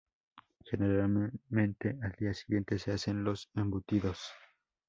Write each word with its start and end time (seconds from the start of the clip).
Generalmente 0.65 1.99
al 2.01 2.13
día 2.17 2.33
siguiente 2.33 2.79
se 2.79 2.91
hacen 2.93 3.23
los 3.23 3.51
embutidos. 3.53 4.17